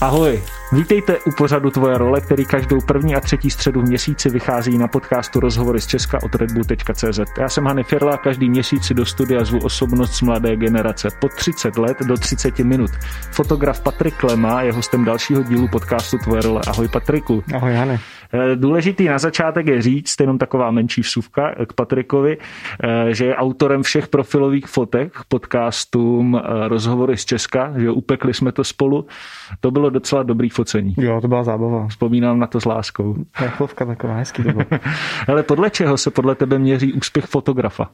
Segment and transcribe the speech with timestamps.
[0.00, 0.42] Ahoj,
[0.72, 4.88] vítejte u pořadu Tvoje role, který každou první a třetí středu v měsíci vychází na
[4.88, 7.20] podcastu Rozhovory z Česka od redbull.cz.
[7.40, 11.28] Já jsem Hany Firla, každý měsíc si do studia zvu osobnost z mladé generace po
[11.28, 12.90] 30 let do 30 minut.
[13.30, 16.60] Fotograf Patrik Klema je hostem dalšího dílu podcastu Tvoje role.
[16.66, 17.44] Ahoj Patriku.
[17.54, 18.00] Ahoj Hany.
[18.32, 23.36] Eh, důležitý na začátek je říct, jenom taková menší vsuvka k Patrikovi, eh, že je
[23.36, 29.06] autorem všech profilových fotek podcastům eh, Rozhovory z Česka, že upekli jsme to spolu.
[29.60, 30.94] To bylo docela dobrý focení.
[30.98, 31.86] Jo, to byla zábava.
[31.88, 33.16] Vzpomínám na to s láskou.
[33.32, 34.64] Chlovka taková, hezký to bylo.
[35.28, 37.90] Ale podle čeho se podle tebe měří úspěch fotografa?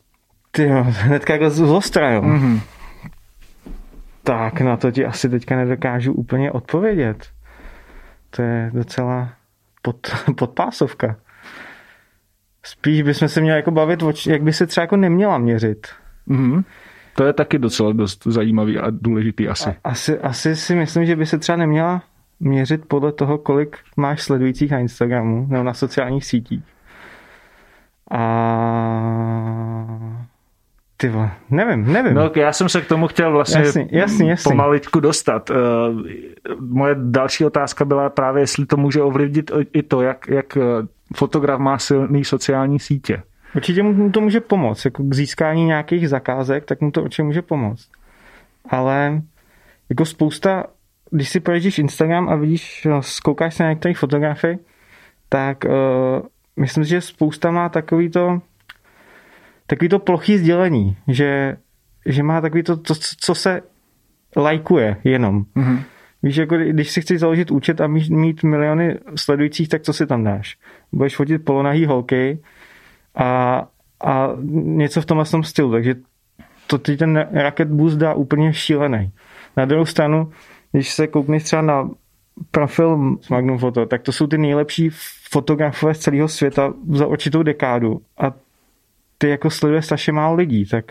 [0.50, 2.22] Ty jo, hnedka jako z ostra, jo.
[2.22, 2.60] Mm-hmm.
[4.22, 7.26] Tak na to ti asi teďka nedokážu úplně odpovědět.
[8.30, 9.28] To je docela
[9.84, 9.96] pod,
[10.36, 11.16] podpásovka.
[12.62, 15.86] Spíš bychom se měli jako bavit, jak by se třeba jako neměla měřit.
[16.28, 16.64] Mm-hmm.
[17.16, 19.70] To je taky docela dost zajímavý a důležitý asi.
[19.70, 20.18] A, asi.
[20.18, 22.02] Asi si myslím, že by se třeba neměla
[22.40, 26.62] měřit podle toho, kolik máš sledujících na Instagramu nebo na sociálních sítích.
[28.10, 28.24] A
[30.96, 32.14] ty vole, nevím, nevím.
[32.14, 34.50] No, já jsem se k tomu chtěl vlastně jasný, jasný, jasný.
[34.50, 35.50] pomaličku dostat.
[35.50, 35.56] Uh,
[36.60, 40.60] moje další otázka byla právě, jestli to může ovlivnit i to, jak, jak eh,
[41.14, 43.22] fotograf má silný sociální sítě.
[43.54, 44.84] Určitě mu to může pomoct.
[44.84, 47.88] Jako k získání nějakých zakázek, tak mu to určitě může pomoct.
[48.68, 49.22] Ale
[49.88, 50.64] jako spousta,
[51.10, 54.58] když si projíždíš Instagram a vidíš, zkoukáš se na některé fotografy,
[55.28, 55.72] tak uh,
[56.56, 58.40] myslím si, že spousta má takový to
[59.66, 61.56] takový to plochý sdělení, že,
[62.06, 63.62] že má takový to, to, co se
[64.36, 65.44] lajkuje jenom.
[65.56, 65.82] Mm-hmm.
[66.22, 70.06] Víš, jako když si chceš založit účet a mít, mít miliony sledujících, tak co si
[70.06, 70.56] tam dáš?
[70.92, 72.38] Budeš fotit polonahý holky
[73.14, 73.62] a,
[74.04, 75.94] a něco v tomhle stylu, takže
[76.66, 79.10] to ti ten Rocket Boost dá úplně šílený.
[79.56, 80.32] Na druhou stranu,
[80.72, 81.90] když se koukneš třeba na
[82.50, 84.90] profil Magnum Photo, tak to jsou ty nejlepší
[85.30, 88.32] fotografové z celého světa za určitou dekádu a
[89.18, 90.84] ty jako sleduje strašně málo lidí, tak...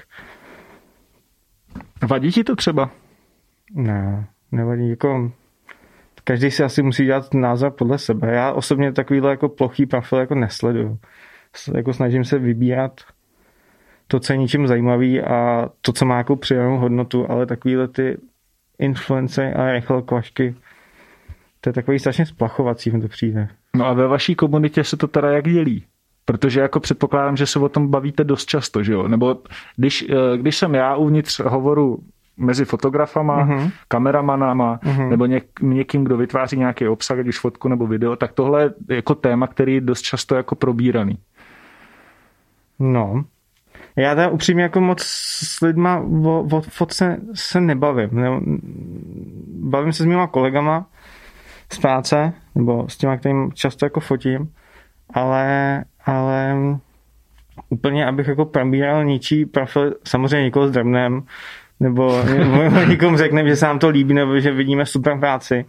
[2.07, 2.91] Vadí ti to třeba?
[3.73, 5.31] Ne, nevadí, jako
[6.23, 8.35] každý si asi musí dělat názor podle sebe.
[8.35, 10.99] Já osobně takovýhle jako plochý profil jako nesleduju.
[11.75, 13.01] Jako snažím se vybírat
[14.07, 18.17] to, co je ničím zajímavý a to, co má jako přidanou hodnotu, ale takovýhle ty
[18.79, 20.55] influence a rychle kvašky,
[21.61, 23.47] to je takový strašně splachovací, mi to přijde.
[23.75, 25.85] No a ve vaší komunitě se to teda jak dělí?
[26.25, 29.07] Protože jako předpokládám, že se o tom bavíte dost často, že jo?
[29.07, 29.37] Nebo
[29.75, 31.99] když, eh, když jsem já uvnitř hovoru
[32.37, 33.71] mezi fotografama, uh-huh.
[33.87, 35.09] kameramanama uh-huh.
[35.09, 38.95] nebo něk, někým, kdo vytváří nějaký obsah, ať už fotku nebo video, tak tohle je
[38.95, 41.17] jako téma, který je dost často jako probíraný.
[42.79, 43.23] No,
[43.95, 48.09] já teda upřímně jako moc s lidma o, o fotce se nebavím.
[48.11, 48.39] Ne,
[49.69, 50.85] bavím se s mýma kolegama
[51.71, 54.53] z práce, nebo s těma, kterým často jako fotím,
[55.09, 56.55] ale ale
[57.69, 61.23] úplně, abych jako probíral ničí profil, samozřejmě někoho zdrobnem,
[61.79, 65.65] nebo, nebo někomu řekneme, že se nám to líbí, nebo že vidíme super práci,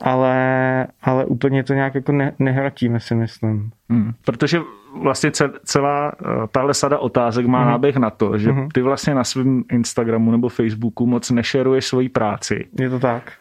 [0.00, 3.70] ale, ale úplně to nějak jako ne, nehrotíme, si myslím.
[3.90, 4.60] Hmm, protože
[5.02, 5.30] vlastně
[5.64, 7.70] celá eh, tahle sada otázek má hmm.
[7.70, 8.68] náběh na to, že hmm.
[8.68, 12.68] ty vlastně na svém Instagramu nebo Facebooku moc nešeruješ svoji práci.
[12.78, 13.32] Je to tak.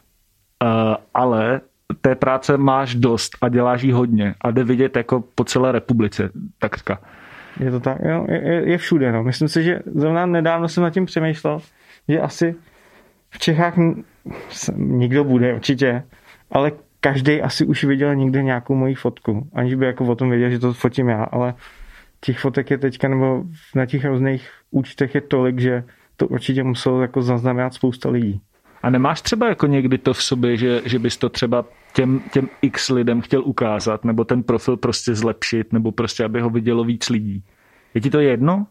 [0.63, 1.61] Uh, ale
[2.01, 6.29] té práce máš dost a děláš jí hodně a jde vidět jako po celé republice,
[6.59, 6.99] takřka.
[7.59, 9.11] Je to tak, jo, je, je všude.
[9.11, 9.23] No.
[9.23, 11.59] Myslím si, že zrovna nedávno jsem nad tím přemýšlel,
[12.09, 12.55] že asi
[13.29, 13.73] v Čechách
[14.75, 16.03] nikdo bude určitě,
[16.51, 20.49] ale každý asi už viděl někde nějakou moji fotku, aniž by jako o tom věděl,
[20.49, 21.53] že to fotím já, ale
[22.21, 23.43] těch fotek je teďka, nebo
[23.75, 25.83] na těch různých účtech je tolik, že
[26.17, 28.41] to určitě muselo jako zaznamenat spousta lidí.
[28.83, 32.49] A nemáš třeba jako někdy to v sobě, že, že bys to třeba těm, těm
[32.61, 37.09] x lidem chtěl ukázat, nebo ten profil prostě zlepšit, nebo prostě, aby ho vidělo víc
[37.09, 37.43] lidí?
[37.93, 38.67] Je ti to jedno?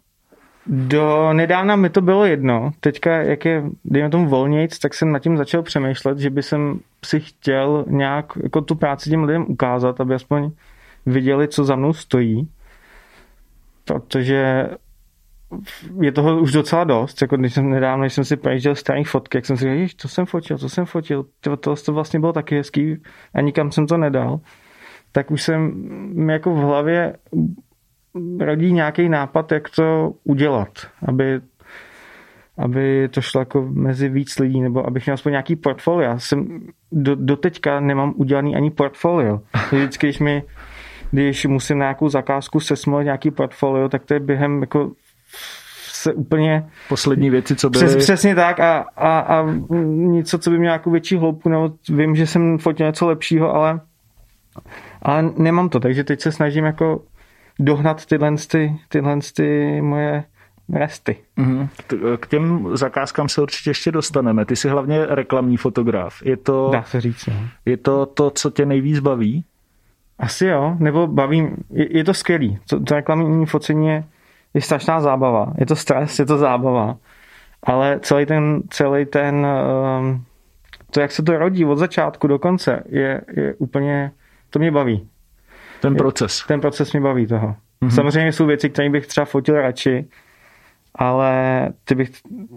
[0.67, 2.71] Do nedávna mi to bylo jedno.
[2.81, 6.81] Teďka, jak je, dejme tomu volnějc, tak jsem nad tím začal přemýšlet, že by jsem
[7.05, 10.50] si chtěl nějak jako tu práci těm lidem ukázat, aby aspoň
[11.06, 12.49] viděli, co za mnou stojí.
[13.85, 14.69] Protože
[16.00, 17.23] je toho už docela dost.
[17.23, 20.09] Jako když jsem nedávno, když jsem si projížděl starý fotky, jak jsem si říkal, to
[20.09, 21.25] jsem fotil, to jsem fotil.
[21.41, 22.97] To, to, to vlastně bylo taky hezký
[23.35, 24.41] a nikam jsem to nedal.
[25.12, 25.73] Tak už jsem
[26.31, 27.17] jako v hlavě
[28.41, 30.69] rodí nějaký nápad, jak to udělat,
[31.09, 31.41] aby
[32.59, 36.11] aby to šlo jako mezi víc lidí, nebo abych měl aspoň nějaký portfolio.
[36.11, 36.61] Já jsem
[36.93, 39.41] do, do teďka nemám udělaný ani portfolio.
[39.73, 40.43] Vždycky, když mi
[41.11, 44.93] když musím nějakou zakázku sesmolit nějaký portfolio, tak to je během jako
[45.92, 46.69] se úplně...
[46.88, 47.84] Poslední věci, co byly.
[47.84, 49.46] Přes, přesně tak a, a, a
[49.82, 53.80] něco, co by mělo nějakou větší hloubku, nebo vím, že jsem fotil něco lepšího, ale,
[55.02, 57.02] ale nemám to, takže teď se snažím jako
[57.58, 60.25] dohnat tyhle, ty, tyhle ty moje
[60.72, 61.16] resty.
[61.38, 61.69] Mm-hmm.
[62.20, 64.44] K těm zakázkám se určitě ještě dostaneme.
[64.44, 66.22] Ty jsi hlavně reklamní fotograf.
[66.25, 67.34] Je to, Dá se říct, no.
[67.66, 69.44] je to to, co tě nejvíc baví?
[70.19, 72.58] Asi jo, nebo bavím, je, je to skvělý.
[72.69, 74.04] To, to reklamní focení je,
[74.55, 75.53] je strašná zábava.
[75.59, 76.97] Je to stres, je to zábava.
[77.62, 80.25] Ale celý ten, celý ten um,
[80.91, 84.12] to, jak se to rodí od začátku do konce, je, je úplně,
[84.50, 85.09] to mě baví.
[85.81, 86.45] Ten proces.
[86.49, 87.56] Ten proces mě baví toho.
[87.83, 87.91] Mm-hmm.
[87.91, 90.09] Samozřejmě jsou věci, které bych třeba fotil radši,
[90.95, 91.33] ale
[91.85, 92.11] ty bych,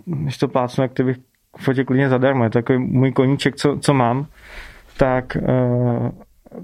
[0.05, 1.17] když to plácnu, tak ty bych
[1.57, 2.43] fotil klidně zadarmo.
[2.43, 4.25] Je to takový můj koníček, co, co mám,
[4.97, 6.09] tak, uh,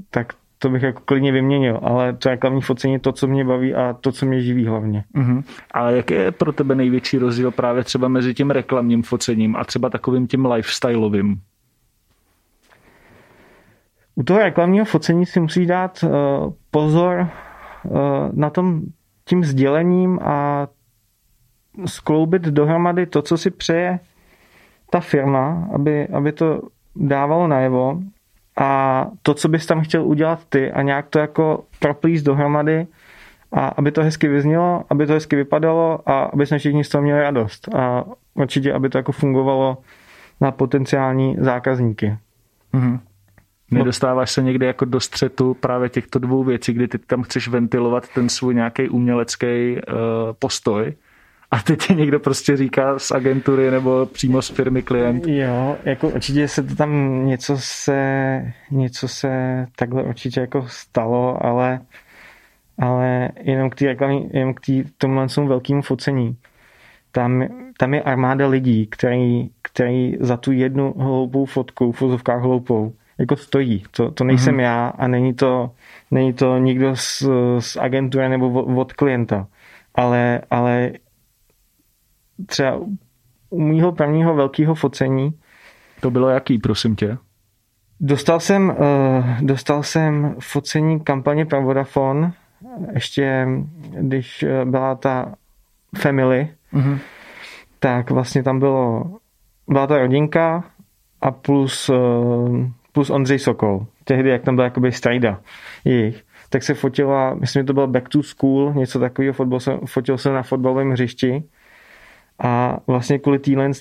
[0.09, 3.75] tak to bych jako klidně vyměnil, ale to reklamní focení je to, co mě baví
[3.75, 5.03] a to, co mě živí hlavně.
[5.15, 5.43] Uh-huh.
[5.71, 9.89] A jaký je pro tebe největší rozdíl právě třeba mezi tím reklamním focením a třeba
[9.89, 11.41] takovým tím lifestyleovým?
[14.15, 16.09] U toho reklamního focení si musí dát uh,
[16.71, 17.27] pozor
[17.83, 17.99] uh,
[18.33, 18.81] na tom
[19.25, 20.67] tím sdělením a
[21.85, 23.99] skloubit dohromady to, co si přeje
[24.89, 26.61] ta firma, aby, aby to
[26.95, 27.99] dávalo najevo
[28.57, 32.87] a to, co bys tam chtěl udělat ty a nějak to jako proplíst dohromady
[33.51, 37.01] a aby to hezky vyznělo, aby to hezky vypadalo a aby jsme všichni z toho
[37.01, 39.77] měli radost a určitě, aby to jako fungovalo
[40.41, 42.17] na potenciální zákazníky.
[42.73, 42.99] Mm-hmm.
[43.71, 48.07] Nedostáváš se někdy jako do střetu právě těchto dvou věcí, kdy ty tam chceš ventilovat
[48.07, 49.81] ten svůj nějaký umělecký uh,
[50.39, 50.93] postoj
[51.51, 55.27] a teď ti někdo prostě říká z agentury nebo přímo z firmy klient.
[55.27, 61.81] Jo, jako určitě se to tam něco se, něco se takhle určitě jako stalo, ale,
[62.79, 63.85] ale jenom k té
[64.33, 66.37] jenom k tý, tomhle velkému focení.
[67.11, 67.47] Tam,
[67.77, 72.01] tam je armáda lidí, který, který za tu jednu hloupou fotku, v
[72.39, 73.83] hloupou, jako stojí.
[73.91, 74.61] To, to nejsem mm-hmm.
[74.61, 75.71] já a není to,
[76.11, 77.23] není to nikdo z,
[77.59, 79.47] z agentury nebo od, od klienta.
[79.95, 80.91] Ale, ale
[82.47, 82.79] třeba
[83.49, 85.33] u mýho prvního velkého focení.
[85.99, 87.17] To bylo jaký, prosím tě?
[87.99, 88.75] Dostal jsem, uh,
[89.41, 92.33] dostal jsem focení kampaně pro Vodafone,
[92.93, 93.47] ještě
[93.99, 95.35] když eh, byla ta
[95.97, 96.99] family, mm-hmm.
[97.79, 99.03] tak vlastně tam bylo,
[99.67, 100.63] byla ta rodinka
[101.21, 103.85] a plus, uh, plus Ondřej Sokol.
[104.03, 105.41] Tehdy, jak tam byla jakoby strajda
[105.85, 109.79] jejich tak se fotila, myslím, že to bylo Back to School, něco takového, fotbal jsem,
[109.85, 111.43] fotil jsem na fotbalovém hřišti
[112.39, 113.71] a vlastně kvůli téhle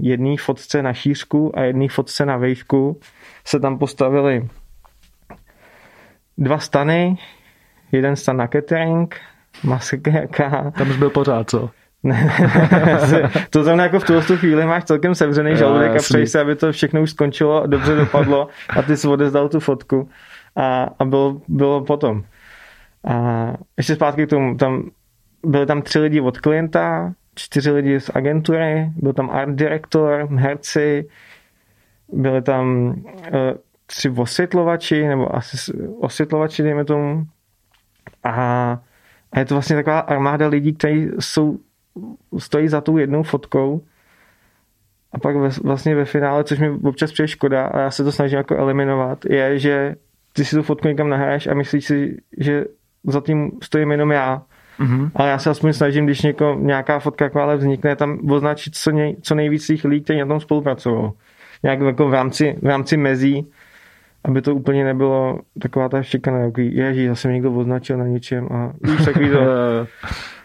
[0.00, 3.00] jedné fotce na šířku a jedné fotce na vejšku
[3.44, 4.48] se tam postavili
[6.38, 7.18] dva stany,
[7.92, 9.16] jeden stan na catering,
[9.64, 10.70] maskerka.
[10.78, 11.70] Tam už byl pořád, co?
[13.50, 16.72] to znamená, jako v tuhle chvíli máš celkem sevřený žaludek a přeji se, aby to
[16.72, 20.08] všechno už skončilo, dobře dopadlo a ty jsi odezdal tu fotku
[20.56, 22.22] a, a bylo, bylo potom.
[23.08, 24.90] A ještě zpátky k tomu, tam
[25.46, 31.08] byli tam tři lidi od klienta, čtyři lidi z agentury, byl tam art director, herci,
[32.12, 33.34] byli tam uh,
[33.86, 37.26] tři osvětlovači, nebo asi osvětlovači, dejme tomu.
[38.24, 38.32] A,
[39.32, 41.58] a je to vlastně taková armáda lidí, kteří jsou,
[42.38, 43.82] stojí za tou jednou fotkou
[45.12, 48.12] a pak ve, vlastně ve finále, což mi občas přijde škoda a já se to
[48.12, 49.96] snažím jako eliminovat, je, že
[50.32, 52.64] ty si tu fotku někam nahraješ a myslíš si, že
[53.04, 54.42] za tím stojím jenom já
[54.80, 55.10] Mm-hmm.
[55.14, 58.90] Ale já se aspoň snažím, když něko, nějaká fotka jako ale vznikne, tam označit co,
[58.90, 61.10] nej, co nejvíc těch lidí, kteří na tom spolupracují.
[61.62, 63.46] Nějak jako v rámci, v rámci mezí,
[64.24, 68.72] aby to úplně nebylo taková ta šikana, jako ježí, zase někdo označil na něčem a
[68.82, 69.38] víš, takový to.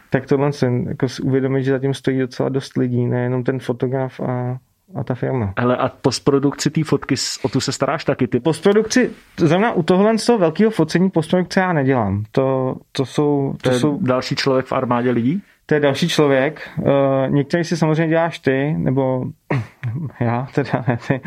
[0.09, 4.19] tak tohle jsem jako si uvědomit, že zatím stojí docela dost lidí, nejenom ten fotograf
[4.19, 4.57] a
[4.95, 5.53] a ta firma.
[5.55, 8.39] Ale a postprodukci té fotky, o tu se staráš taky ty?
[8.39, 12.23] Postprodukci, zrovna u tohohle z toho velkého focení postprodukce já nedělám.
[12.31, 13.53] To, to jsou...
[13.61, 13.99] To, to jsou...
[14.01, 15.41] další člověk v armádě lidí?
[15.65, 16.69] To je další člověk.
[16.77, 16.85] Uh,
[17.29, 19.23] některý si samozřejmě děláš ty, nebo
[20.19, 21.21] já teda ne ty.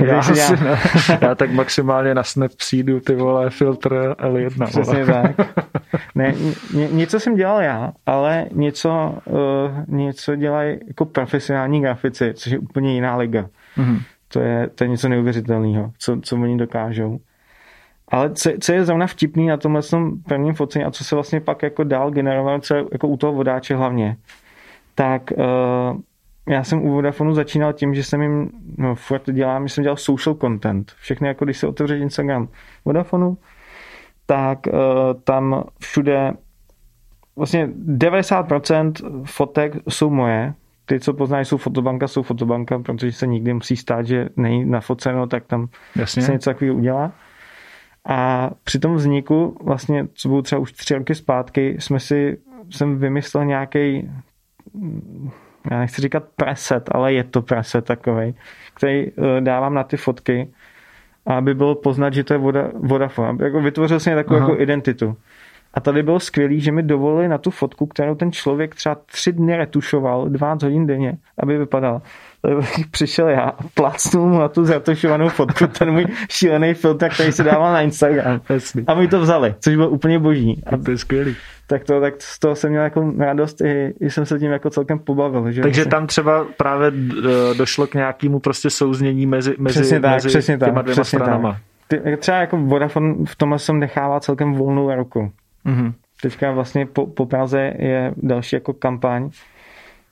[0.04, 0.78] já, si ne.
[1.20, 4.66] já tak maximálně na Snap přijdu ty vole filtr L1.
[4.66, 5.34] Přesně vole.
[5.36, 5.48] tak.
[6.14, 6.34] Ne,
[6.74, 9.38] ně, něco jsem dělal já, ale něco, uh,
[9.88, 13.46] něco dělají jako profesionální grafici, což je úplně jiná liga.
[13.76, 14.00] Mm-hmm.
[14.28, 17.18] To, je, to je něco neuvěřitelného, co, co oni dokážou.
[18.08, 19.82] Ale co, co je zrovna vtipný na tomhle
[20.28, 23.32] prvním focení a co se vlastně pak jako dál generovalo, co je jako u toho
[23.32, 24.16] vodáče hlavně,
[24.94, 26.00] tak uh,
[26.48, 29.96] já jsem u Vodafonu začínal tím, že jsem jim, no furt dělám, že jsem dělal
[29.96, 30.92] social content.
[30.98, 32.48] Všechny jako když se otevře Instagram
[32.84, 33.38] Vodafonu,
[34.26, 34.72] tak uh,
[35.24, 36.32] tam všude
[37.36, 38.92] vlastně 90%
[39.24, 40.54] fotek jsou moje,
[40.86, 45.26] ty, co poznáš, jsou fotobanka, jsou fotobanka, protože se nikdy musí stát, že není nafoceno,
[45.26, 46.22] tak tam Jasně.
[46.22, 47.12] se něco takového udělá.
[48.06, 52.38] A při tom vzniku, vlastně, co bylo třeba už tři roky zpátky, jsme si,
[52.70, 54.10] jsem vymyslel nějaký,
[55.70, 58.34] já nechci říkat preset, ale je to preset takový,
[58.74, 60.48] který eh, dávám na ty fotky,
[61.26, 63.44] aby bylo poznat, že to je voda, Vodafone.
[63.44, 65.16] Jako vytvořil jsem takovou jako identitu.
[65.74, 69.32] A tady bylo skvělé, že mi dovolili na tu fotku, kterou ten člověk třeba tři
[69.32, 72.02] dny retušoval, 12 hodin denně, aby vypadal.
[72.90, 77.72] Přišel já plácnul mu na tu zretušovanou fotku ten můj šílený filtr, který se dával
[77.72, 78.40] na Instagram.
[78.86, 80.62] A mi to vzali, což bylo úplně boží.
[80.66, 81.36] A to je skvělý.
[81.66, 84.70] Tak, to, tak z toho jsem měl jako radost i, i jsem se tím jako
[84.70, 85.52] celkem pobavil.
[85.52, 86.92] Že Takže tam třeba právě
[87.56, 91.18] došlo k nějakému prostě souznění mezi, mezi, přesně tak, mezi přesně těma tak, dvěma přesně
[91.18, 91.52] stranama.
[91.88, 92.02] Tak.
[92.02, 95.32] Ty, třeba jako Vodafone v tomhle jsem nechává celkem volnou ruku.
[95.66, 95.92] Mm-hmm.
[96.22, 99.30] Teďka vlastně po, po Praze je další jako kampaň,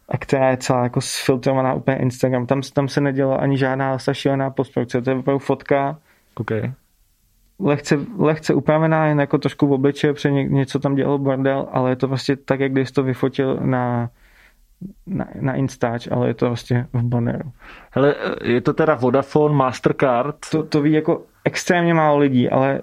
[0.08, 2.46] a která je celá jako sfiltrovaná úplně Instagram.
[2.46, 5.02] Tam, tam se nedělá ani žádná šílená postprodukce.
[5.02, 5.98] To je opravdu fotka.
[6.34, 6.72] Okay.
[7.58, 11.96] Lehce, lehce upravená, jen jako trošku v obličeje, protože něco tam dělal bordel, ale je
[11.96, 14.10] to vlastně tak, jak když to vyfotil na,
[15.06, 17.52] na, na Instač, ale je to vlastně v banneru.
[17.90, 20.36] Hele, je to teda Vodafone, Mastercard?
[20.50, 22.80] To, to ví jako extrémně málo lidí, ale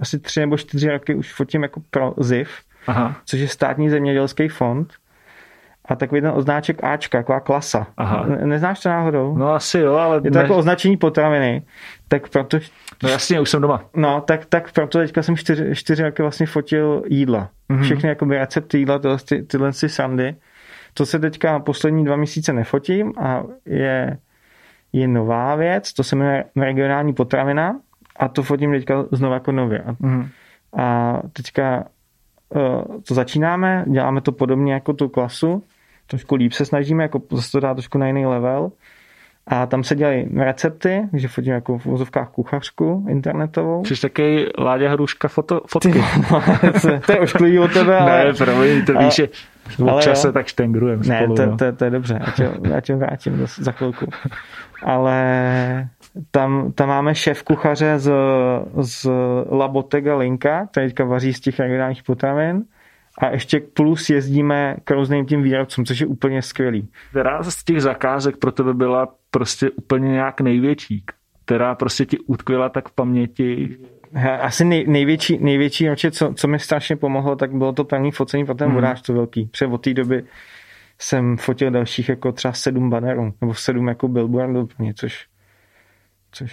[0.00, 2.50] asi tři nebo čtyři roky už fotím jako pro ZIF,
[2.86, 3.16] Aha.
[3.24, 4.92] což je státní zemědělský fond.
[5.88, 7.86] A takový ten označek Ačka, taková klasa.
[7.96, 8.26] Aha.
[8.44, 9.36] Neznáš to náhodou?
[9.36, 10.20] No asi jo, ale...
[10.24, 10.42] Je to ne...
[10.42, 11.62] jako označení potraviny.
[12.08, 12.58] Tak proto...
[13.02, 13.84] No jasně, už jsem doma.
[13.96, 17.48] No, tak, tak proto teďka jsem čtyři, čtyři roky vlastně fotil jídla.
[17.70, 17.82] Mm-hmm.
[17.82, 20.34] Všechny jako recepty jídla, tyhle, ty, tyhle ty sandy.
[20.94, 24.18] To se teďka poslední dva měsíce nefotím a je,
[24.92, 27.76] je nová věc, to se jmenuje regionální potravina
[28.16, 29.82] a to fotím teďka znovu jako nově.
[29.82, 30.28] A, mm.
[30.78, 31.84] a teďka
[32.48, 35.62] uh, to začínáme, děláme to podobně jako tu klasu,
[36.06, 38.70] trošku líp se snažíme, jako zase to dát trošku na jiný level.
[39.48, 43.84] A tam se dělají recepty, že fotím jako v vozovkách kuchařku internetovou.
[43.84, 45.92] Jsi taky Láďa Hruška foto, fotky.
[45.92, 45.98] Ty,
[46.32, 46.42] no,
[47.06, 48.24] to, je ošklivý od tebe, ale...
[48.24, 49.28] Ne, promiň, to víš, že
[49.84, 51.56] občas se tak štengrujeme Ne, spolu, to, no.
[51.56, 54.06] to, to, je dobře, já tě, tě vrátím za chvilku.
[54.82, 55.88] Ale
[56.30, 58.12] tam, tam máme šéf kuchaře z,
[58.80, 59.10] z
[59.50, 62.64] Labotega Linka, který teďka vaří z těch regionálních potravin.
[63.18, 66.88] A ještě plus jezdíme k různým tím výrobcům, což je úplně skvělý.
[67.10, 71.04] Která z těch zakázek pro tebe byla prostě úplně nějak největší?
[71.44, 73.76] Která prostě ti utkvěla tak v paměti?
[74.40, 78.54] Asi nej, největší, největší co, co mi strašně pomohlo, tak bylo to první focení pro
[78.54, 78.74] ten hmm.
[78.74, 79.46] vodář to velký.
[79.46, 80.24] Protože od té doby
[80.98, 85.26] jsem fotil dalších jako třeba sedm bannerů, nebo sedm jako billboardů, což
[86.32, 86.52] což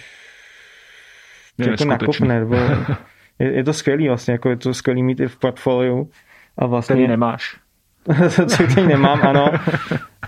[1.58, 2.54] je jako nakopne, nebo
[3.38, 6.10] je, je, to skvělý vlastně, jako je to skvělý mít i v portfoliu.
[6.58, 6.94] A vlastně...
[6.94, 7.56] Který nemáš.
[8.72, 9.50] který nemám, ano.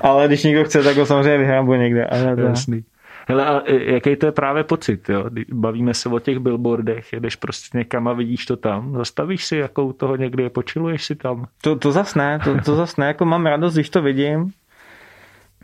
[0.00, 2.04] Ale když někdo chce, tak ho samozřejmě vyhrábu někde.
[2.04, 2.42] Ale to...
[2.42, 2.84] Jasný.
[3.28, 5.24] Hele, a jaký to je právě pocit, jo?
[5.52, 8.94] Bavíme se o těch billboardech, jedeš prostě někam a vidíš to tam.
[8.96, 11.46] Zastavíš si, jakou toho někdy počiluješ si tam?
[11.62, 14.52] To, to zas ne, to, to zas ne, jako mám radost, když to vidím,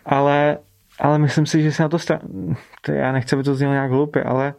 [0.07, 0.59] ale
[0.99, 2.21] ale myslím si, že se na to, stra...
[2.81, 4.55] to já nechci, aby to znělo nějak hloupě, ale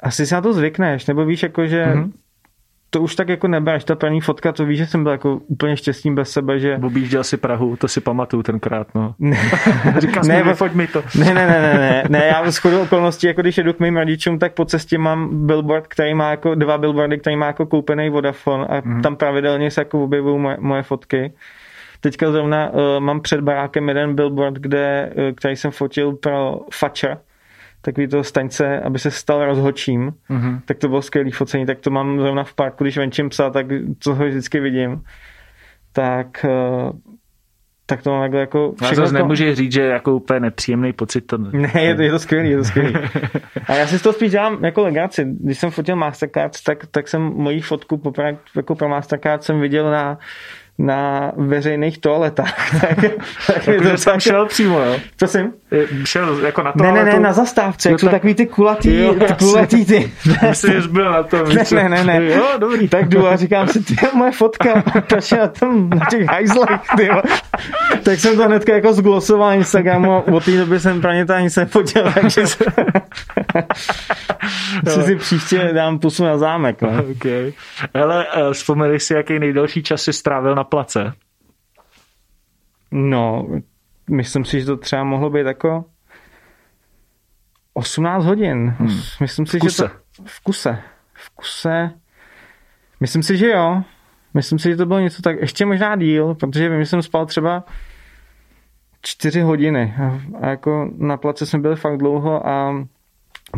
[0.00, 2.12] asi si na to zvykneš, nebo víš, jako, že mm-hmm.
[2.94, 5.76] To už tak jako nebereš, ta první fotka, to víš, že jsem byl jako úplně
[5.76, 6.78] šťastný bez sebe, že...
[6.82, 9.14] Objížděl si Prahu, to si pamatuju tenkrát, no.
[9.18, 9.36] Ne,
[9.98, 11.02] Říkal ne, mi, mi to.
[11.18, 13.96] Ne, ne, ne, ne, ne, ne, já v schodu okolností, jako když jedu k mým
[13.96, 18.10] rodičům, tak po cestě mám billboard, který má jako dva billboardy, který má jako koupený
[18.10, 19.02] Vodafone a mm-hmm.
[19.02, 21.32] tam pravidelně se jako objevují moje, moje fotky.
[22.00, 27.18] Teďka zrovna uh, mám před barákem jeden billboard, kde, uh, který jsem fotil pro Facha,
[27.84, 30.60] takový to staňce, aby se stal rozhočím, mm-hmm.
[30.64, 33.66] tak to bylo skvělý focení, tak to mám zrovna v parku, když venčím psa, tak
[34.04, 35.02] to ho vždycky vidím.
[35.92, 36.90] Tak uh,
[37.86, 38.36] tak to mám jako...
[38.36, 39.18] jako no, zase to...
[39.18, 41.38] nemůžeš říct, že jako úplně nepříjemný pocit to...
[41.38, 42.94] Ne, je to, je to skvělý, je to skvělý.
[43.66, 45.24] A já si z toho spíš dělám jako legraci.
[45.24, 49.90] Když jsem fotil Mastercard, tak, tak jsem moji fotku poprvé, jako pro Mastercard jsem viděl
[49.90, 50.18] na
[50.78, 52.80] na veřejných toaletách.
[52.80, 52.98] tak,
[53.46, 54.96] tak jako, to jsem šel přímo, jo?
[55.18, 55.52] Prosím?
[56.04, 56.96] Šel jako na toaletu?
[56.96, 60.12] Ne, ne, ne, na zastávce, jak jsou takový ty kulatý, jo, ty kulatý ty.
[60.48, 61.40] Myslím, že byl na tom.
[61.74, 62.24] Ne, ne, ne, ne.
[62.24, 62.88] Jo, dobrý.
[62.88, 64.82] Tak jdu a říkám si, ty moje fotka,
[65.32, 67.08] je na tom, na těch hajzlech, ty
[68.02, 71.34] Tak jsem to hnedka jako zglosoval Instagramu a od té doby jsem pro ně to
[71.34, 72.64] ani se fotil, takže si
[75.02, 76.82] si příště dám pusu na zámek.
[76.82, 76.88] No.
[77.10, 77.52] Okay.
[77.94, 81.12] Hele, uh, vzpomeneš si, jaký nejdelší čas si strávil na place?
[82.90, 83.48] No,
[84.10, 85.84] myslím si, že to třeba mohlo být jako
[87.74, 88.74] 18 hodin.
[88.78, 89.00] Hmm.
[89.20, 89.82] Myslím si, v kuse.
[89.82, 90.78] že to v kuse.
[91.14, 91.90] V kuse.
[93.00, 93.82] Myslím si, že jo.
[94.34, 97.26] Myslím si, že to bylo něco tak, ještě možná díl, protože vím, že jsem spal
[97.26, 97.64] třeba
[99.02, 99.94] čtyři hodiny
[100.40, 102.86] a jako na place jsme byli fakt dlouho a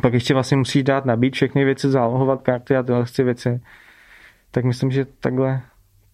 [0.02, 3.60] pak ještě vlastně musíš dát nabít všechny věci, zálohovat karty a tyhle věci.
[4.50, 5.62] Tak myslím, že takhle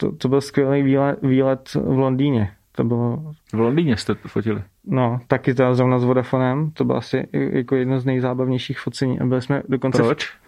[0.03, 2.51] to, to byl skvělý výlet, výlet v Londýně.
[2.73, 3.33] To bylo...
[3.53, 4.63] V Londýně jste to fotili?
[4.87, 6.71] No, taky to zrovna s Vodafonem.
[6.71, 9.21] To bylo asi jako jedno z nejzábavnějších focení.
[9.21, 10.03] A byli jsme dokonce...
[10.03, 10.27] Proč?
[10.27, 10.43] V...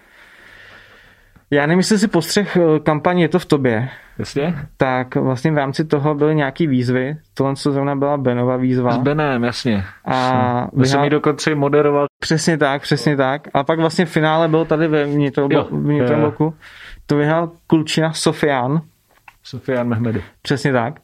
[1.51, 3.89] Já nevím, jestli si postřeh eh, kampaň Je to v tobě.
[4.19, 4.55] Jasně.
[4.77, 7.17] Tak vlastně v rámci toho byly nějaký výzvy.
[7.35, 8.91] Tohle, co zrovna byla Benova výzva.
[8.91, 9.85] S Benem, jasně.
[10.05, 12.07] A Vy jsem ji dokonce moderoval.
[12.23, 13.49] Přesně tak, přesně tak.
[13.55, 16.55] A pak vlastně v finále bylo tady ve vnitrobloku.
[17.07, 18.83] To vyhrál Kulčina Sofian.
[19.45, 20.23] Sofian Mehmedy.
[20.43, 21.01] Přesně tak.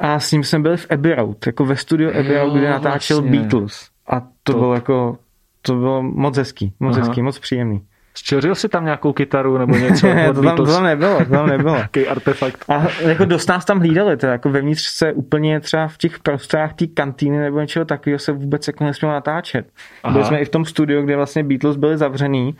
[0.00, 3.20] A s ním jsme byli v Abbey Road, jako ve studiu Abbey Road, kde natáčel
[3.20, 3.40] vlastně.
[3.40, 3.88] Beatles.
[4.06, 5.18] A to, to bylo jako,
[5.62, 7.06] to bylo moc hezký, moc Aha.
[7.06, 7.82] hezký, moc příjemný.
[8.14, 10.06] Zčeřil si tam nějakou kytaru nebo něco?
[10.34, 11.74] to, tam, to tam nebylo, to tam nebylo.
[11.76, 12.64] Jaký artefakt.
[12.68, 16.74] A jako dost nás tam hlídali, to jako vevnitř se úplně třeba v těch prostorách
[16.74, 19.66] té kantýny nebo něčeho takového se vůbec jako nesmělo natáčet.
[20.02, 20.12] Aha.
[20.12, 22.56] Byli jsme i v tom studiu, kde vlastně Beatles byli zavřený.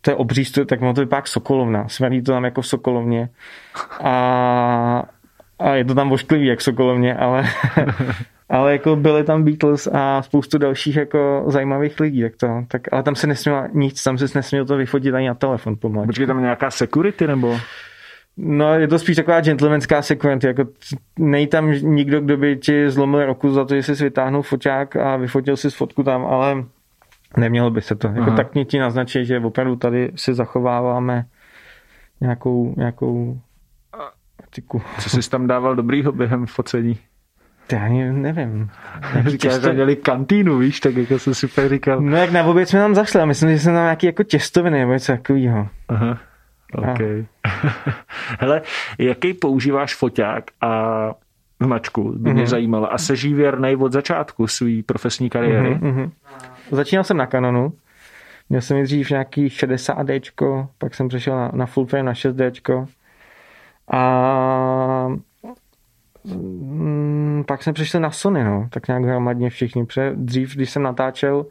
[0.00, 1.88] To je obří studio, tak ono to vypadá Sokolovna.
[1.88, 3.28] Smrdí to tam jako v Sokolovně.
[4.00, 5.02] A,
[5.58, 7.44] a je to tam vošklivý jak Sokolovně, ale
[8.50, 13.02] ale jako byli tam Beatles a spoustu dalších jako zajímavých lidí, tak to, tak, ale
[13.02, 16.06] tam se nesmělo nic, tam se nesmělo to vyfotit ani na telefon pomalu.
[16.06, 17.58] Počkej, tam nějaká security nebo?
[18.36, 20.64] No, je to spíš taková gentlemanská security, jako
[21.18, 25.16] nej tam nikdo, kdo by ti zlomil roku za to, že jsi vytáhnul foťák a
[25.16, 26.64] vyfotil si fotku tam, ale
[27.36, 28.08] nemělo by se to.
[28.08, 31.24] Jako tak mě ti naznačí, že opravdu tady si zachováváme
[32.20, 33.40] nějakou, nějakou
[34.44, 34.82] etiku.
[34.98, 36.98] Co jsi tam dával dobrýho během focení?
[37.72, 38.70] Já ani nevím.
[39.26, 42.00] Říkáš, že měli kantýnu, víš, tak jako jsem si fakt říkal.
[42.00, 44.78] No jak na oběd jsme tam zašli a myslím, že jsem tam nějaký jako těstoviny
[44.78, 45.68] nebo něco takového.
[45.88, 46.18] Aha,
[46.74, 46.98] OK.
[48.40, 48.62] Hele,
[48.98, 51.10] jaký používáš foťák a
[51.60, 52.46] značku, by mě mm-hmm.
[52.46, 52.92] zajímalo.
[52.92, 55.74] A seží věrnej od začátku své profesní kariéry?
[55.74, 56.10] Mm-hmm.
[56.70, 57.72] Začínal jsem na Canonu.
[58.48, 62.86] Měl jsem dřív nějaký 60D, pak jsem přešel na, na full frame na 6D.
[63.92, 65.08] A
[66.24, 69.86] Mm, pak jsme přišli na Sony, no, tak nějak hromadně všichni.
[69.86, 71.46] Protože dřív, když jsem natáčel,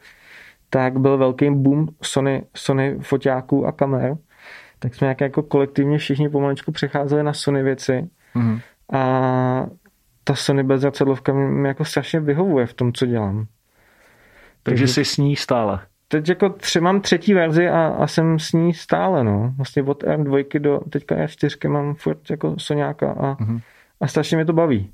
[0.70, 4.18] tak byl velký boom Sony, Sony foťáků a kamer.
[4.80, 8.10] Tak jsme nějak jako kolektivně všichni pomaličku přecházeli na Sony věci.
[8.36, 8.62] Mm-hmm.
[8.94, 9.68] A
[10.24, 13.48] ta Sony bezracadlovka mi jako strašně vyhovuje v tom, co dělám.
[14.64, 15.80] Takže, jsi s ní stále?
[16.08, 19.54] Teď jako tři, mám třetí verzi a, a jsem s ní stále, no.
[19.58, 23.62] Vlastně od R2 do teďka R4 mám furt jako Soňáka a mm-hmm
[24.02, 24.92] a strašně mě to baví.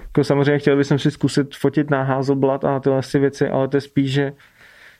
[0.00, 3.76] Jako samozřejmě chtěl bych si zkusit fotit na Hazelblad a tyhle si věci, ale to
[3.76, 4.32] je spíš, že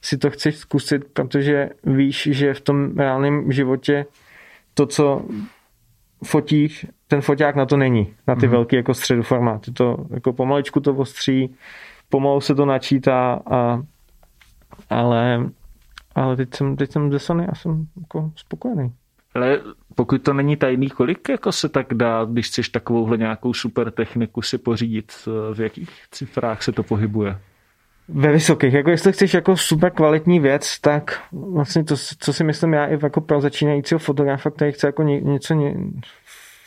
[0.03, 4.07] si to chceš zkusit, protože víš, že v tom reálném životě
[4.75, 5.25] to, co
[6.25, 8.51] fotíš, ten foťák na to není, na ty mm-hmm.
[8.51, 9.73] velké jako středoformáty.
[9.73, 11.55] To jako pomaličku to ostří,
[12.09, 13.83] pomalu se to načítá, a,
[14.91, 15.51] ale,
[16.15, 18.93] ale teď jsem, teď jsem ze Sony a jsem jako spokojený.
[19.35, 19.61] Ale
[19.95, 24.43] pokud to není tajný, kolik jako se tak dá, když chceš takovouhle nějakou super techniku
[24.43, 25.13] si pořídit,
[25.55, 27.39] v jakých cifrách se to pohybuje?
[28.09, 28.75] Ve vysokých.
[28.75, 32.99] Jako jestli chceš jako super kvalitní věc, tak vlastně to, co si myslím já i
[33.03, 35.75] jako pro začínajícího fotografa, který chce jako ně, něco ně,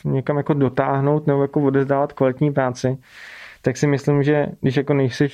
[0.04, 2.98] někam jako dotáhnout nebo jako odezdávat kvalitní práci,
[3.62, 5.28] tak si myslím, že když jako nejsi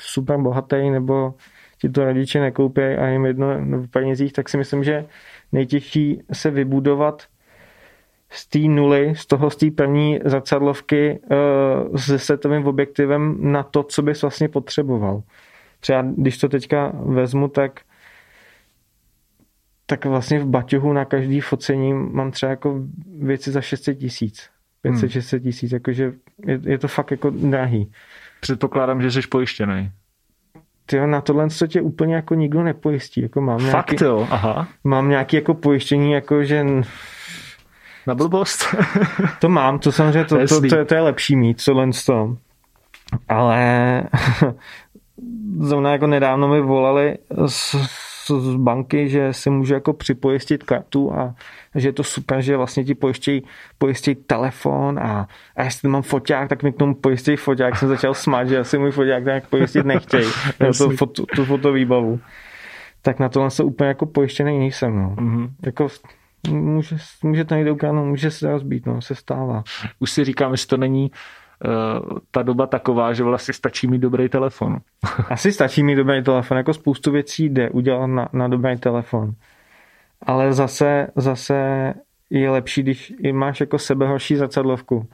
[0.00, 1.34] super bohatý nebo
[1.82, 5.04] ti to rodiče nekoupí a jim jedno v penězích, tak si myslím, že
[5.52, 7.22] nejtěžší se vybudovat
[8.30, 11.20] z té nuly, z toho z té první zrcadlovky
[11.90, 15.22] uh, se setovým objektivem na to, co bys vlastně potřeboval.
[15.80, 17.80] Třeba když to teďka vezmu, tak
[19.86, 22.80] tak vlastně v baťohu na každý focení mám třeba jako
[23.18, 24.50] věci za 600 tisíc.
[24.84, 25.42] 500-600 hmm.
[25.42, 26.12] tisíc, jakože
[26.46, 27.92] je, je to fakt jako drahý.
[28.40, 29.90] Předpokládám, že jsi pojištěný
[30.86, 33.22] tyjo, na tohle co tě úplně jako nikdo nepojistí.
[33.22, 34.68] Jako mám Fakt nějaký, jo, aha.
[34.84, 36.66] Mám nějaký jako pojištění, jako že...
[38.06, 38.64] Na blbost?
[39.40, 42.36] to mám, to samozřejmě, to, to, to, to je lepší mít, tohle to.
[43.28, 44.02] Ale
[45.60, 47.76] zrovna jako nedávno mi volali z,
[48.40, 51.34] z banky, že si můžu jako připojistit kartu a
[51.74, 53.44] že je to super, že vlastně ti pojistí,
[53.78, 57.76] pojistí telefon a, a jestli mám foťák, tak mi k tomu pojistí foťák.
[57.76, 60.30] Jsem začal smát, že asi můj foťák tak pojistit nechtějí.
[60.78, 62.20] to, foto, tu fotovýbavu.
[63.02, 64.96] Tak na tohle se úplně jako pojištěný nejsem.
[64.96, 65.16] No.
[65.16, 65.50] Mm-hmm.
[65.66, 65.88] Jako
[66.50, 69.62] může, může to někde ukázat, může se rozbít, no, se stává.
[69.98, 71.10] Už si říkám, jestli to není
[72.30, 74.78] ta doba taková, že vlastně stačí mít dobrý telefon.
[75.30, 79.34] Asi stačí mít dobrý telefon, jako spoustu věcí jde udělat na, na dobrý telefon
[80.26, 81.54] ale zase, zase
[82.30, 85.08] je lepší, když máš jako sebehorší zrcadlovku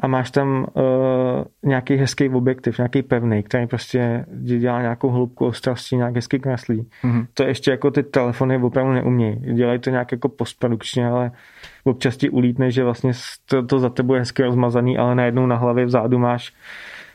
[0.00, 5.96] a máš tam uh, nějaký hezký objektiv, nějaký pevný, který prostě dělá nějakou hloubku ostrosti,
[5.96, 6.88] nějak hezky kreslí.
[7.04, 7.26] Mm-hmm.
[7.34, 9.36] To ještě jako ty telefony opravdu neumějí.
[9.54, 11.30] Dělají to nějak jako postprodukčně, ale
[11.84, 13.12] občas ti ulítne, že vlastně
[13.46, 16.52] to, to za tebou je hezky rozmazaný, ale najednou na hlavě vzadu máš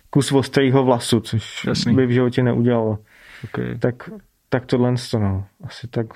[0.09, 1.95] kus ostrýho vlasu, což Jasný.
[1.95, 2.97] by v životě neudělalo.
[3.43, 3.77] Okay.
[3.79, 4.09] Tak,
[4.49, 5.45] tak tohle to no.
[5.63, 6.07] Asi tak.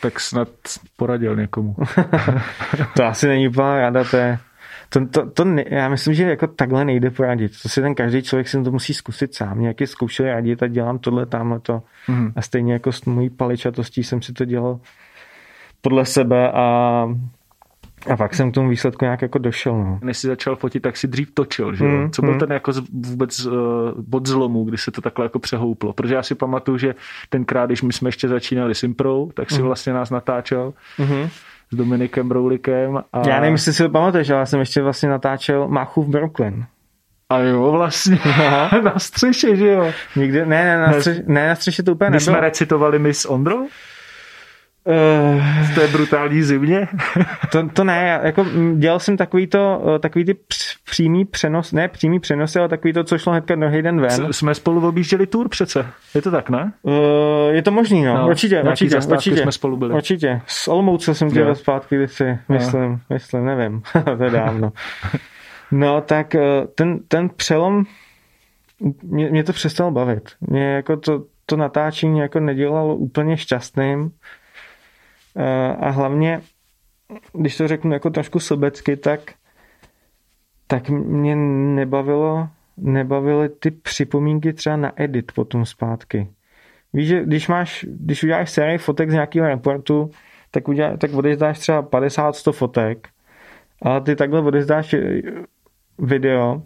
[0.00, 0.48] Tak snad
[0.96, 1.76] poradil někomu.
[2.96, 4.38] to asi není úplná rada, to je
[4.94, 7.52] to, to, to ne, já myslím, že jako takhle nejde poradit.
[7.62, 9.60] To si ten každý člověk si to musí zkusit sám.
[9.60, 11.82] Nějaký zkoušel radit a dělám tohle, tamhle to.
[12.08, 12.32] Mm.
[12.36, 14.80] A stejně jako s mojí paličatostí jsem si to dělal
[15.80, 17.08] podle sebe a
[18.12, 19.78] a pak jsem k tomu výsledku nějak jako došel.
[19.78, 19.98] No.
[20.02, 22.38] Než jsi začal fotit, tak si dřív točil, že Mm, Co byl mm.
[22.38, 23.52] ten jako vůbec uh,
[23.98, 25.92] bod zlomu, kdy se to takhle jako přehouplo?
[25.92, 26.94] Protože já si pamatuju, že
[27.28, 29.66] tenkrát, když my jsme ještě začínali s Improu, tak si mm.
[29.66, 30.74] vlastně nás natáčel.
[30.98, 31.28] Mm
[31.72, 33.02] s Dominikem Broulikem.
[33.12, 33.28] A...
[33.28, 36.66] Já nevím, jestli si to pamatuješ, ale já jsem ještě vlastně natáčel Machu v Brooklyn.
[37.30, 38.18] A jo, vlastně.
[38.82, 39.92] na střeše, že jo?
[40.16, 42.16] Nikdy, ne, ne, na střeše, ne, na střeše to úplně nebylo.
[42.16, 43.68] My jsme recitovali my s Ondrou?
[44.86, 46.88] V té brutální zimě?
[47.52, 50.36] to, to ne, jako dělal jsem takový, to, eh, takový ty
[50.84, 54.32] přímý přenos, ne přímý přenosy, ale takový to, co šlo hnedka druhý den ven.
[54.32, 56.72] Jsme spolu objížděli tour přece, je to tak, ne?
[56.82, 56.92] Uh,
[57.50, 59.42] je to možný, no, no určitě, určitě, určitě.
[59.42, 59.94] jsme spolu byli.
[59.94, 63.00] Určitě, s Olmouce jsem dělal zpátky, když si, myslím, no.
[63.10, 63.82] myslím, nevím,
[64.18, 64.72] to je dávno.
[65.70, 66.36] No, tak
[66.74, 67.84] ten, ten přelom,
[69.02, 70.30] mě, mě to přestalo bavit.
[70.40, 74.10] Mě jako to, to natáčení jako nedělalo úplně šťastným.
[75.36, 76.40] Eh, a hlavně,
[77.32, 79.20] když to řeknu jako trošku sobecky, tak,
[80.66, 86.28] tak mě nebavilo, nebavily ty připomínky třeba na edit potom zpátky.
[86.92, 90.10] Víš, že když máš, když uděláš sérii fotek z nějakého reportu,
[90.50, 93.08] tak, udělá, tak odezdáš třeba 50-100 fotek,
[93.82, 95.22] ale ty takhle odezdáš eh,
[95.98, 96.62] video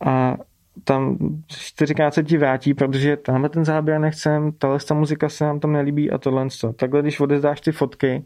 [0.00, 0.36] a
[0.84, 5.60] tam čtyřikrát se ti vrátí, protože tamhle ten záběr nechcem, tahle ta muzika se nám
[5.60, 6.46] tam nelíbí a tohle.
[6.76, 8.24] Takhle, když odezdáš ty fotky,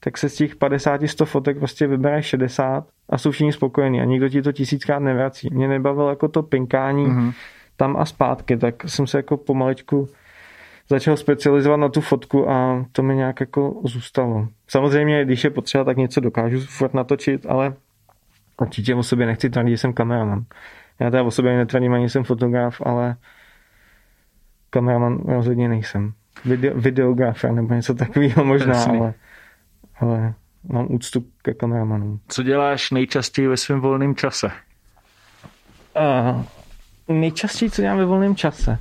[0.00, 4.28] tak se z těch 50-100 fotek prostě vybere 60 a jsou všichni spokojení a nikdo
[4.28, 5.48] ti to tisíckrát nevrací.
[5.52, 7.32] Mě nebavilo jako to pinkání mm-hmm.
[7.76, 10.08] tam a zpátky, tak jsem se jako pomalečku
[10.88, 14.48] začal specializovat na tu fotku a to mi nějak jako zůstalo.
[14.68, 17.74] Samozřejmě, když je potřeba, tak něco dokážu furt natočit, ale
[18.60, 20.44] určitě o sobě nechci tvrdit, že jsem kameraman.
[21.02, 23.16] Já teda o sobě netvrdím, ani jsem fotograf, ale
[24.70, 26.12] kameraman rozhodně nejsem.
[26.44, 29.14] Video, videografer nebo něco takového možná, ale,
[30.00, 30.34] ale
[30.68, 32.20] mám úctu ke kameramanům.
[32.28, 34.50] Co děláš nejčastěji ve svém volném čase?
[35.96, 36.42] Uh,
[37.08, 38.78] nejčastěji, co dělám ve volném čase?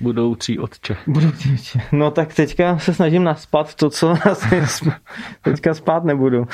[0.00, 0.96] Budoucí otče.
[1.06, 1.80] Budoucí otče.
[1.92, 4.62] No tak teďka se snažím naspat to, co asi
[5.42, 6.40] teďka spát nebudu.
[6.40, 6.46] uh,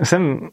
[0.02, 0.50] jsem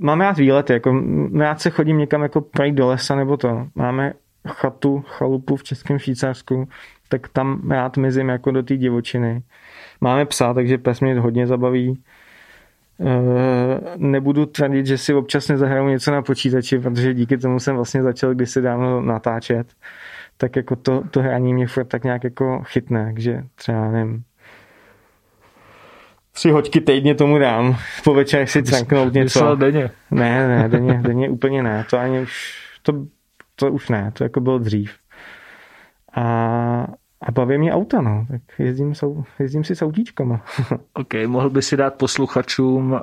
[0.00, 1.02] mám rád výlety, jako
[1.38, 3.66] rád se chodím někam jako projít do lesa nebo to.
[3.74, 4.12] Máme
[4.48, 6.68] chatu, chalupu v Českém Švýcarsku,
[7.08, 9.42] tak tam rád mizím jako do té divočiny.
[10.00, 12.02] Máme psa, takže pes mě hodně zabaví.
[13.00, 18.02] E, nebudu tvrdit, že si občas nezahraju něco na počítači, protože díky tomu jsem vlastně
[18.02, 19.72] začal kdysi dávno natáčet.
[20.36, 24.24] Tak jako to, to hraní mě furt tak nějak jako chytne, takže třeba nevím,
[26.32, 27.76] tři hoďky týdně tomu dám.
[28.04, 29.54] Po večerech si cranknout něco.
[29.54, 29.90] Denně.
[30.10, 31.84] Ne, ne, denně, denně úplně ne.
[31.90, 32.92] To ani už, to,
[33.56, 34.92] to už ne, to jako bylo dřív.
[36.14, 36.22] A,
[37.22, 38.26] a baví mě auta, no.
[38.30, 40.44] Tak jezdím, sou, jezdím si s autíčkama.
[40.94, 42.98] ok, mohl by si dát posluchačům uh,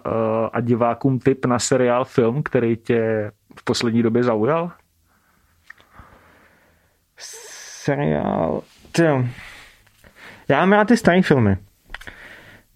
[0.53, 4.71] a divákům tip na seriál, film, který tě v poslední době zaujal?
[7.17, 8.61] Seriál...
[8.91, 9.23] Tjo.
[10.49, 11.57] Já mám rád ty staré filmy.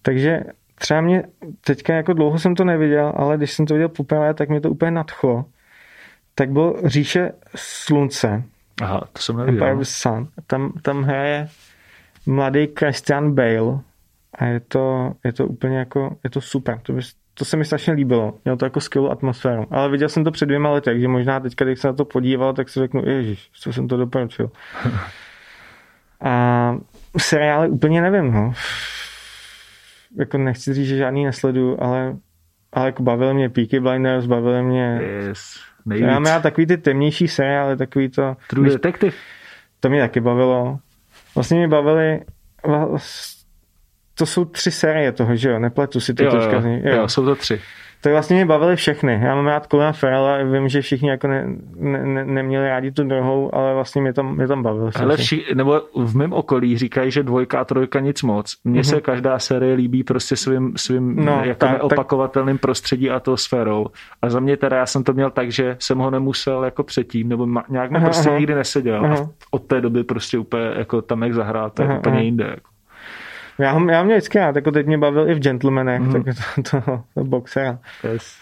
[0.02, 0.40] Takže
[0.74, 1.22] třeba mě,
[1.64, 4.70] teďka jako dlouho jsem to neviděl, ale když jsem to viděl poprvé, tak mě to
[4.70, 5.44] úplně nadchlo.
[6.34, 8.42] Tak byl Říše slunce.
[8.82, 9.66] Aha, to jsem neviděl.
[9.66, 10.28] Empire Sun.
[10.46, 11.48] Tam, tam hraje
[12.26, 13.80] mladý Christian Bale
[14.34, 16.78] a je to, je to úplně jako, je to super.
[16.82, 17.00] To, by,
[17.34, 18.34] to se mi strašně líbilo.
[18.44, 19.66] Mělo to jako skvělou atmosféru.
[19.70, 22.52] Ale viděl jsem to před dvěma lety, takže možná teďka, když se na to podíval,
[22.52, 24.50] tak si řeknu, ježiš, co jsem to doporučil.
[26.20, 26.76] a
[27.18, 28.52] seriály úplně nevím, no
[30.18, 32.16] jako nechci říct, že žádný nesledu, ale,
[32.72, 35.00] ale jako bavily mě Peaky Blinders, bavily mě...
[35.02, 36.06] Yes, nejvíc.
[36.08, 38.36] Já mám takový ty temnější seriály, takový to...
[38.48, 39.16] True když, Detective.
[39.80, 40.78] To mě taky bavilo.
[41.34, 42.20] Vlastně mě bavily...
[44.14, 45.58] To jsou tři série toho, že jo?
[45.58, 46.56] Nepletu si to jo, teďka.
[46.56, 47.60] Jo, jo, jo, jsou to tři.
[48.02, 49.20] Tak vlastně mě bavili všechny.
[49.22, 53.04] Já mám rád Colina Farrella, vím, že všichni jako ne, ne, ne, neměli rádi tu
[53.04, 54.90] druhou, ale vlastně mě tam, mě tam bavil.
[55.00, 58.56] Ale vši, nebo v mém okolí říkají, že dvojka a trojka nic moc.
[58.64, 58.94] Mně mm-hmm.
[58.94, 62.62] se každá série líbí prostě svým, svým no, jako tak, neopakovatelným tak...
[62.62, 63.86] prostředí a atmosférou.
[64.22, 67.28] A za mě teda já jsem to měl tak, že jsem ho nemusel jako předtím,
[67.28, 68.38] nebo nějak mi prostě aha.
[68.38, 69.04] nikdy neseděl.
[69.04, 69.16] Aha.
[69.16, 72.24] A od té doby prostě úplně jako tam jak zahrál, to je aha, úplně aha.
[72.24, 72.44] jinde.
[72.44, 72.71] Jako.
[73.62, 76.12] Já, já mě vždycky rád, jako teď mě bavil i v Gentlemanech, mm.
[76.12, 77.78] tak to, to, to, to boxera.
[78.12, 78.36] Yes.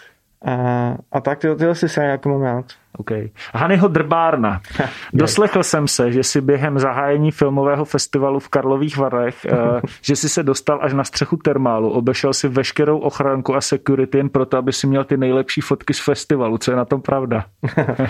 [0.45, 2.65] A, a tak tyhle, tyhle si se jako mám rád.
[2.97, 3.29] Okay.
[3.53, 4.61] Hanyho Drbárna.
[5.13, 10.29] Doslechl jsem se, že si během zahájení filmového festivalu v Karlových Varech, uh, že si
[10.29, 14.73] se dostal až na střechu termálu, obešel si veškerou ochranku a security jen proto, aby
[14.73, 16.57] si měl ty nejlepší fotky z festivalu.
[16.57, 17.45] Co je na tom pravda?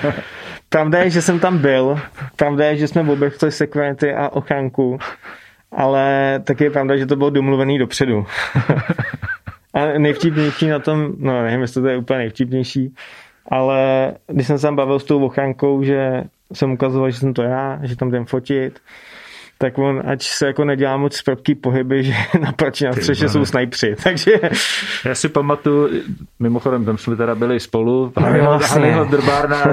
[0.70, 2.00] pravda je, že jsem tam byl.
[2.36, 5.00] Pravda je, že jsme obešli security a ochranku
[5.72, 8.26] ale taky je pravda, že to bylo domluvený dopředu.
[9.74, 12.96] a nejvtipnější na tom, no nevím, jestli to je úplně nejvtipnější,
[13.52, 17.42] ale když jsem se tam bavil s tou ochrankou, že jsem ukazoval, že jsem to
[17.42, 18.80] já, že tam jdem fotit,
[19.62, 23.46] tak on, ať se jako nedělá moc prudký pohyby, že na prači na střeše jsou
[23.46, 24.32] snajpři, takže...
[25.06, 25.90] Já si pamatuju,
[26.40, 29.64] mimochodem tam jsme teda byli spolu, no, Hanyho, Hanyho Drbárna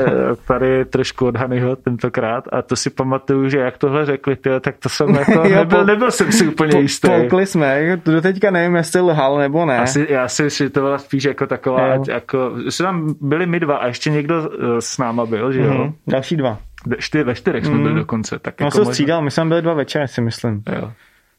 [0.46, 4.78] tady trošku od Hanyho tentokrát a to si pamatuju, že jak tohle řekli, tyjo, tak
[4.78, 7.08] to jsem jako, jo, nebyl, nebyl jsem si úplně po, jistý.
[7.08, 9.78] Polkli jsme, do teďka nevím, jestli lhal nebo ne.
[9.78, 12.04] Asi, já si že to byla spíš jako taková, jo.
[12.08, 15.72] jako, jsme tam byli my dva a ještě někdo eh, s náma byl, že jo?
[15.72, 15.92] Mm-hmm.
[16.06, 16.58] Další dva.
[16.98, 17.82] Čtyři, ve čtyřech jsme mm.
[17.82, 18.38] byli dokonce.
[18.38, 18.92] Tak no jako se možná...
[18.92, 20.62] střídal, my jsme byli dva večery, si myslím.
[20.72, 20.92] Jo.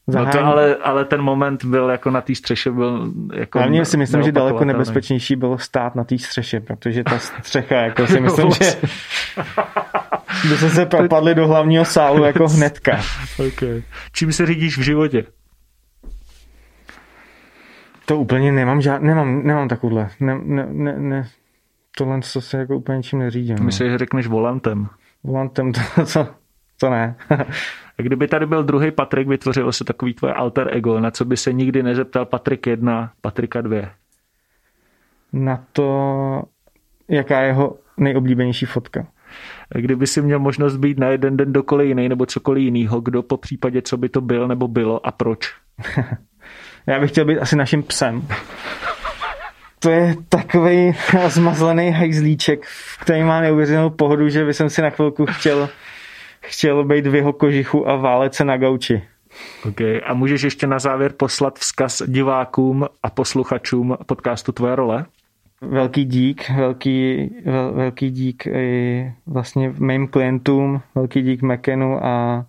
[0.06, 3.96] No to ale, ale ten moment byl jako na té střeše byl jako Hlavně si
[3.96, 8.50] myslím, že daleko nebezpečnější bylo stát na té střeše, protože ta střecha, jako si myslím,
[8.50, 8.76] že
[10.48, 13.00] by se se propadli do hlavního sálu jako hnedka.
[13.48, 13.82] Okay.
[14.12, 15.24] Čím se řídíš v životě?
[18.06, 20.08] To úplně nemám žád, nemám, nemám takovouhle.
[20.20, 21.28] Ne, ne, ne, ne,
[21.96, 23.56] tohle co se jako úplně čím neřídím.
[23.60, 23.92] Myslíš, no.
[23.92, 24.88] že řekneš volantem?
[25.24, 25.80] Volantem to,
[26.12, 26.28] to,
[26.80, 27.16] to ne.
[27.96, 31.52] Kdyby tady byl druhý Patrik, vytvořilo se takový tvoje alter ego, na co by se
[31.52, 33.80] nikdy nezeptal Patrik 1, Patrika 2?
[35.32, 36.42] Na to,
[37.08, 39.06] jaká je jeho nejoblíbenější fotka.
[39.74, 43.36] Kdyby si měl možnost být na jeden den dokoliv jiný nebo cokoliv jiného, kdo po
[43.36, 45.54] případě, co by to byl nebo bylo a proč?
[46.86, 48.28] Já bych chtěl být asi naším psem
[49.80, 50.94] to je takový
[51.28, 52.66] zmazlený hajzlíček,
[53.00, 55.68] který má neuvěřitelnou pohodu, že by jsem si na chvilku chtěl,
[56.40, 59.02] chtěl být v jeho kožichu a válet se na gauči.
[59.68, 59.80] OK.
[59.80, 65.06] A můžeš ještě na závěr poslat vzkaz divákům a posluchačům podcastu Tvoje role?
[65.60, 72.46] Velký dík, velký, vel, velký dík i vlastně mým klientům, velký dík Mekenu a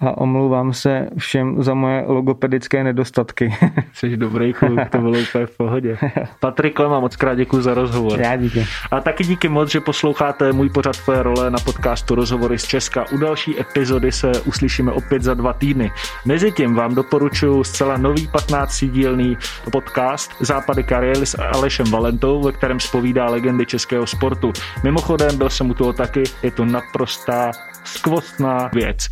[0.00, 3.54] a omlouvám se všem za moje logopedické nedostatky.
[3.92, 5.98] Jsi dobrý kluk, to bylo úplně v pohodě.
[6.40, 8.20] Patrik Lema, moc krát děkuji za rozhovor.
[8.20, 8.66] Já díky.
[8.90, 13.04] A taky díky moc, že posloucháte můj pořad Tvoje role na podcastu Rozhovory z Česka.
[13.14, 15.90] U další epizody se uslyšíme opět za dva týdny.
[16.24, 19.36] Mezitím vám doporučuji zcela nový 15 dílný
[19.72, 24.52] podcast Západy kariéry s Alešem Valentou, ve kterém spovídá legendy českého sportu.
[24.84, 27.50] Mimochodem, byl jsem u toho taky, je to naprostá
[27.84, 29.08] skvostná věc.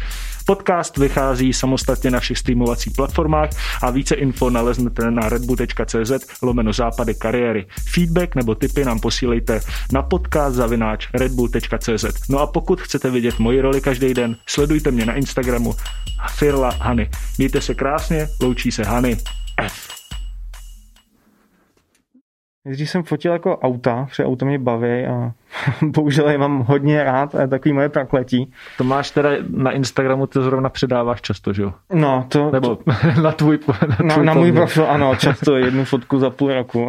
[0.46, 3.50] Podcast vychází samostatně na všech streamovacích platformách
[3.82, 7.66] a více info naleznete na redbu.cz lomeno západy kariéry.
[7.92, 9.60] Feedback nebo tipy nám posílejte
[9.92, 12.04] na podcast zavináč redbull.cz.
[12.28, 15.74] No a pokud chcete vidět moji roli každý den, sledujte mě na Instagramu
[16.30, 17.10] Firla Hany.
[17.38, 19.16] Mějte se krásně, loučí se Hany
[19.56, 19.93] F.
[22.66, 25.32] Nejdřív jsem fotil jako auta, protože auta mě baví a
[25.82, 28.52] bohužel je mám hodně rád a je takový moje prokletí.
[28.78, 31.72] To máš teda na Instagramu, ty zrovna předáváš často, že jo?
[31.92, 32.50] No, to...
[32.50, 32.82] Nebo to,
[33.22, 33.58] na tvůj...
[33.88, 36.88] Na, tvůj na, na můj profil, ano, často jednu fotku za půl roku.